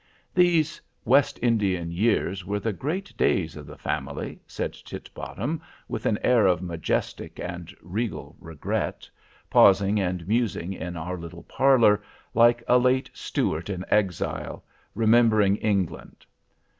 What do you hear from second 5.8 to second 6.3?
with an